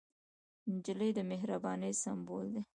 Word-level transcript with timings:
نجلۍ 0.73 1.11
د 1.17 1.19
مهربانۍ 1.31 1.91
سمبول 2.03 2.45
ده. 2.55 2.61